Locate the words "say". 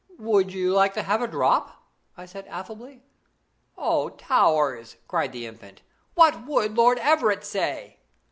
7.43-7.99